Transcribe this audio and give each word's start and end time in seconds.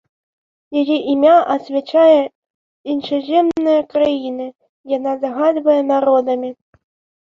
Яе 0.79 0.95
імя 1.13 1.33
асвячае 1.57 2.17
іншаземныя 2.95 3.81
краіны, 3.95 4.51
яна 4.99 5.11
загадвае 5.23 5.81
народамі. 5.97 6.49